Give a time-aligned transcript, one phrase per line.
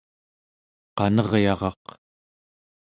[0.97, 1.83] qaneryaraq